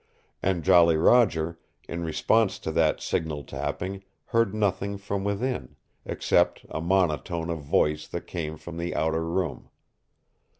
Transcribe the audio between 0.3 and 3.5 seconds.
And Jolly Roger, in response to that signal